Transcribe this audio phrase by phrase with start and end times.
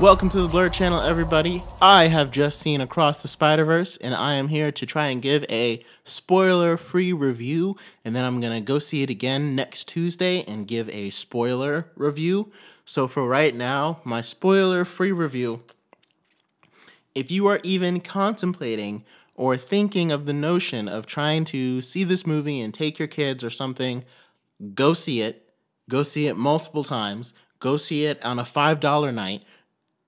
[0.00, 1.64] Welcome to the Blur Channel, everybody.
[1.82, 5.20] I have just seen Across the Spider Verse, and I am here to try and
[5.20, 7.74] give a spoiler free review.
[8.04, 11.90] And then I'm going to go see it again next Tuesday and give a spoiler
[11.96, 12.52] review.
[12.84, 15.64] So, for right now, my spoiler free review
[17.12, 22.24] if you are even contemplating or thinking of the notion of trying to see this
[22.24, 24.04] movie and take your kids or something,
[24.74, 25.50] go see it.
[25.90, 27.34] Go see it multiple times.
[27.58, 29.42] Go see it on a $5 night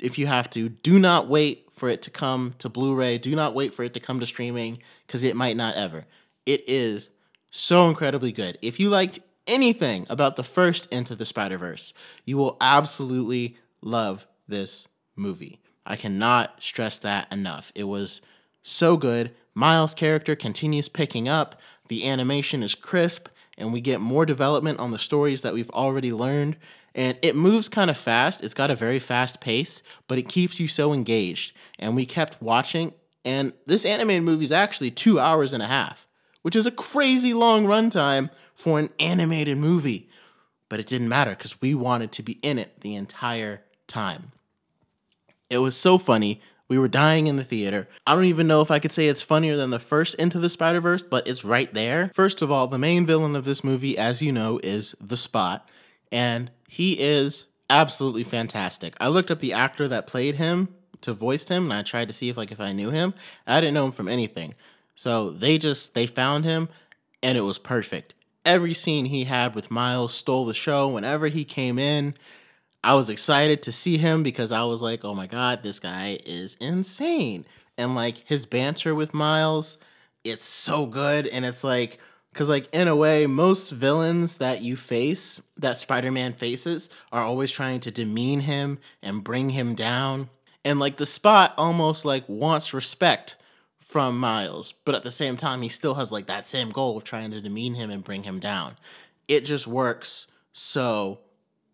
[0.00, 0.68] if you have to.
[0.68, 3.18] Do not wait for it to come to Blu ray.
[3.18, 6.06] Do not wait for it to come to streaming because it might not ever.
[6.46, 7.10] It is
[7.50, 8.58] so incredibly good.
[8.60, 11.94] If you liked anything about the first Into the Spider Verse,
[12.24, 15.60] you will absolutely love this movie.
[15.86, 17.70] I cannot stress that enough.
[17.74, 18.20] It was
[18.62, 19.34] so good.
[19.54, 24.90] Miles' character continues picking up, the animation is crisp, and we get more development on
[24.90, 26.56] the stories that we've already learned
[26.94, 28.44] and it moves kind of fast.
[28.44, 31.54] It's got a very fast pace, but it keeps you so engaged.
[31.78, 36.06] And we kept watching, and this animated movie is actually two hours and a half,
[36.42, 40.08] which is a crazy long runtime for an animated movie.
[40.68, 44.30] But it didn't matter because we wanted to be in it the entire time.
[45.50, 46.40] It was so funny.
[46.74, 47.86] We were dying in the theater.
[48.04, 50.48] I don't even know if I could say it's funnier than the first Into the
[50.48, 52.10] Spider Verse, but it's right there.
[52.12, 55.70] First of all, the main villain of this movie, as you know, is The Spot
[56.10, 58.94] and he is absolutely fantastic.
[58.98, 60.68] I looked up the actor that played him
[61.02, 63.14] to voice him, and I tried to see if like if I knew him.
[63.46, 64.56] I didn't know him from anything,
[64.96, 66.68] so they just they found him,
[67.22, 68.14] and it was perfect.
[68.44, 70.88] Every scene he had with Miles stole the show.
[70.88, 72.14] Whenever he came in,
[72.84, 76.18] I was excited to see him because I was like, oh my god, this guy
[76.24, 77.46] is insane.
[77.76, 79.78] And like his banter with Miles,
[80.22, 81.98] it's so good, and it's like
[82.34, 87.22] because, like, in a way, most villains that you face, that Spider Man faces, are
[87.22, 90.28] always trying to demean him and bring him down.
[90.64, 93.36] And, like, the spot almost, like, wants respect
[93.78, 97.04] from Miles, but at the same time, he still has, like, that same goal of
[97.04, 98.74] trying to demean him and bring him down.
[99.28, 101.20] It just works so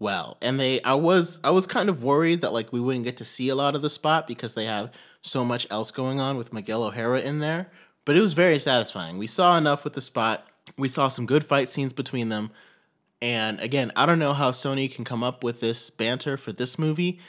[0.01, 0.39] well.
[0.43, 3.25] And they I was I was kind of worried that like we wouldn't get to
[3.25, 6.53] see a lot of the spot because they have so much else going on with
[6.53, 7.71] Miguel O'Hara in there,
[8.05, 9.19] but it was very satisfying.
[9.19, 12.51] We saw enough with the spot we saw some good fight scenes between them.
[13.23, 16.79] And again, I don't know how Sony can come up with this banter for this
[16.79, 17.21] movie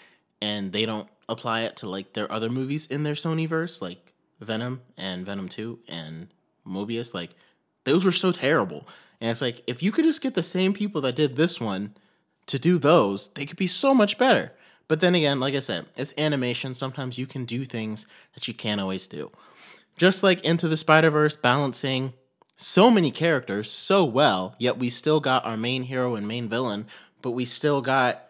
[0.42, 4.14] and they don't apply it to like their other movies in their Sony verse, like
[4.40, 6.30] Venom and Venom 2 and
[6.66, 7.32] Morbius Like,
[7.84, 8.88] those were so terrible.
[9.20, 11.96] And it's like, if you could just get the same people that did this one
[12.52, 14.52] to do those, they could be so much better.
[14.90, 16.74] But then again, like I said, it's animation.
[16.74, 19.32] Sometimes you can do things that you can't always do.
[19.98, 22.12] Just like Into the Spider Verse, balancing
[22.58, 26.88] so many characters so well, yet we still got our main hero and main villain,
[27.22, 28.22] but we still got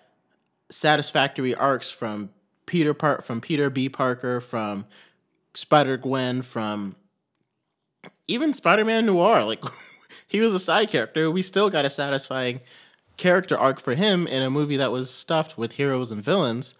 [0.69, 2.29] satisfactory arcs from
[2.67, 3.89] Peter Part from Peter B.
[3.89, 4.85] Parker, from
[5.55, 6.95] Spider Gwen, from
[8.27, 9.43] even Spider Man Noir.
[9.45, 9.63] Like
[10.27, 11.31] he was a side character.
[11.31, 12.61] We still got a satisfying
[13.17, 16.75] character arc for him in a movie that was stuffed with heroes and villains.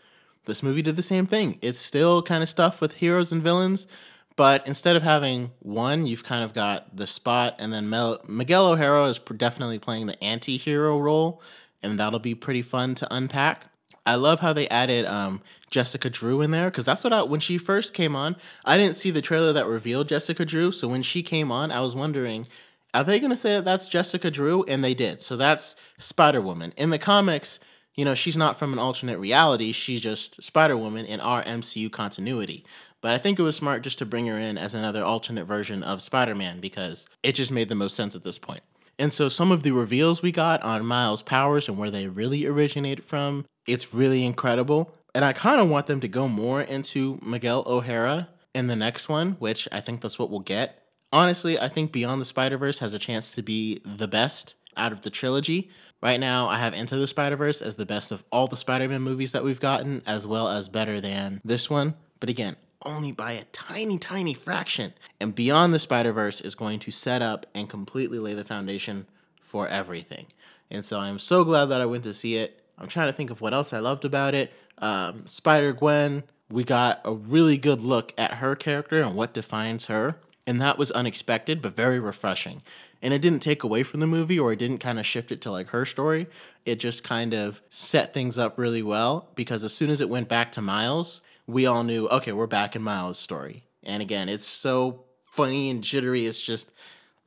[0.46, 1.60] This movie did the same thing.
[1.62, 3.88] It's still kind of stuffed with heroes and villains,
[4.36, 8.72] but instead of having one, you've kind of got the spot, and then Mel- Miguel
[8.72, 11.42] O'Hara is definitely playing the anti hero role,
[11.84, 13.66] and that'll be pretty fun to unpack.
[14.06, 17.40] I love how they added um, Jessica Drew in there because that's what I when
[17.40, 18.36] she first came on.
[18.66, 21.82] I didn't see the trailer that revealed Jessica Drew, so when she came on, I
[21.82, 22.48] was wondering,
[22.94, 24.64] are they gonna say that that's Jessica Drew?
[24.64, 25.22] And they did.
[25.22, 27.60] So that's Spider Woman in the comics.
[27.96, 29.72] You know, she's not from an alternate reality.
[29.72, 32.66] She's just Spider Woman in our MCU continuity.
[33.02, 35.84] But I think it was smart just to bring her in as another alternate version
[35.84, 38.62] of Spider Man because it just made the most sense at this point.
[39.00, 42.46] And so some of the reveals we got on Miles' powers and where they really
[42.46, 44.96] originated from, it's really incredible.
[45.16, 49.10] And I kind of want them to go more into Miguel O'Hara in the next
[49.10, 50.81] one, which I think that's what we'll get.
[51.14, 54.92] Honestly, I think Beyond the Spider Verse has a chance to be the best out
[54.92, 55.70] of the trilogy.
[56.02, 58.88] Right now, I have Into the Spider Verse as the best of all the Spider
[58.88, 61.96] Man movies that we've gotten, as well as better than this one.
[62.20, 62.56] But again,
[62.86, 64.94] only by a tiny, tiny fraction.
[65.20, 69.08] And Beyond the Spider Verse is going to set up and completely lay the foundation
[69.42, 70.28] for everything.
[70.70, 72.64] And so I'm so glad that I went to see it.
[72.78, 74.54] I'm trying to think of what else I loved about it.
[74.78, 79.88] Um, Spider Gwen, we got a really good look at her character and what defines
[79.88, 80.16] her.
[80.48, 82.64] And that was unexpected, but very refreshing.
[83.02, 85.42] And it didn't take away from the movie or it didn't kind of shift it
[85.42, 86.28] to like her story.
[86.66, 90.30] It just kind of set things up really well because as soon as it went
[90.30, 93.64] back to Miles, we all knew, okay, we're back in Miles' story.
[93.84, 96.26] And again, it's so funny and jittery.
[96.26, 96.72] It's just,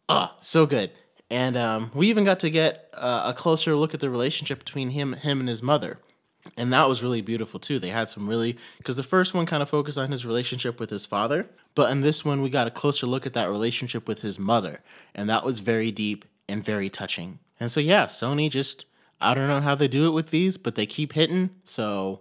[0.08, 0.90] ah, so good.
[1.30, 4.90] And um, we even got to get uh, a closer look at the relationship between
[4.90, 5.98] him, him and his mother.
[6.56, 7.78] And that was really beautiful too.
[7.78, 10.90] They had some really, because the first one kind of focused on his relationship with
[10.90, 14.20] his father, but in this one, we got a closer look at that relationship with
[14.20, 14.80] his mother.
[15.14, 17.40] And that was very deep and very touching.
[17.58, 18.86] And so, yeah, Sony just,
[19.20, 21.50] I don't know how they do it with these, but they keep hitting.
[21.64, 22.20] So,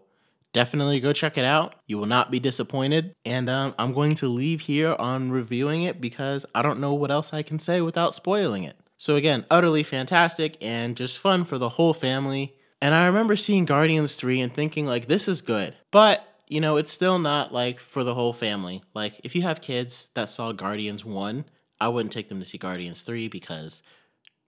[0.53, 1.75] definitely go check it out.
[1.87, 3.15] You will not be disappointed.
[3.25, 7.11] And um, I'm going to leave here on reviewing it because I don't know what
[7.11, 8.77] else I can say without spoiling it.
[8.97, 12.55] So, again, utterly fantastic and just fun for the whole family.
[12.83, 15.73] And I remember seeing Guardians 3 and thinking, like, this is good.
[15.89, 18.81] But, you know, it's still not like for the whole family.
[18.93, 21.45] Like, if you have kids that saw Guardians 1,
[21.79, 23.83] I wouldn't take them to see Guardians 3 because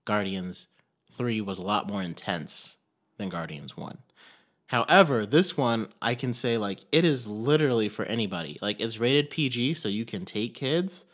[0.03, 0.67] Guardians
[1.13, 2.79] 3 was a lot more intense
[3.15, 3.99] than Guardians 1.
[4.67, 8.57] However, this one I can say like it is literally for anybody.
[8.61, 11.05] Like it's rated PG so you can take kids,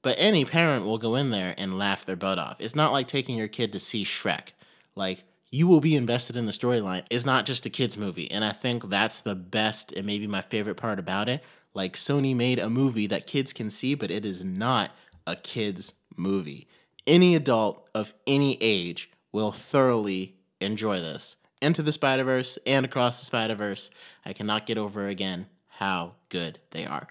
[0.00, 2.56] but any parent will go in there and laugh their butt off.
[2.58, 4.52] It's not like taking your kid to see Shrek.
[4.94, 5.24] Like
[5.54, 7.04] you will be invested in the storyline.
[7.12, 10.40] It's not just a kids movie, and I think that's the best and maybe my
[10.40, 11.44] favorite part about it.
[11.74, 14.90] Like Sony made a movie that kids can see, but it is not
[15.28, 16.66] a kids movie.
[17.06, 21.36] Any adult of any age will thoroughly enjoy this.
[21.62, 23.90] Into the Spider Verse and Across the Spider Verse.
[24.26, 27.06] I cannot get over again how good they are.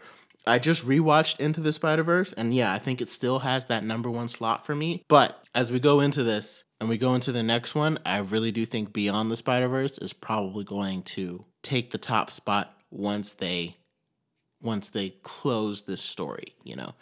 [0.45, 3.85] I just rewatched Into the Spider Verse, and yeah, I think it still has that
[3.85, 5.01] number one slot for me.
[5.07, 8.51] But as we go into this and we go into the next one, I really
[8.51, 13.33] do think Beyond the Spider Verse is probably going to take the top spot once
[13.33, 13.77] they
[14.61, 16.93] once they close this story, you know.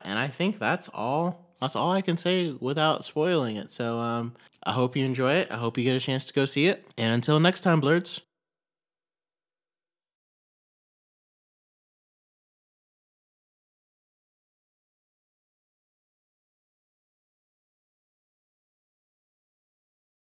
[0.00, 3.70] And I think that's all that's all I can say without spoiling it.
[3.70, 5.52] So um, I hope you enjoy it.
[5.52, 6.86] I hope you get a chance to go see it.
[6.96, 8.22] And until next time, Blurds,